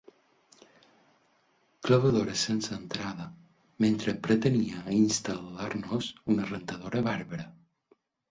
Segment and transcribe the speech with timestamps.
[1.87, 3.27] Clavadora sense entrada
[3.85, 7.47] mentre pretenia instal·lar-nos una rentadora bàrbara.